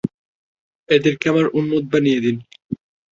[0.89, 2.35] এদেরকে আমার উম্মত বানিয়ে দিন।